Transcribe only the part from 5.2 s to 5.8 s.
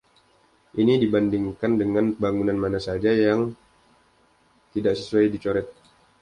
dicoret.